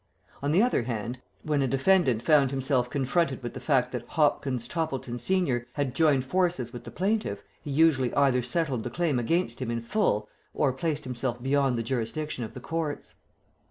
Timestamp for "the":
0.51-0.63, 3.53-3.59, 6.85-6.89, 8.83-8.89, 11.77-11.83, 12.55-12.59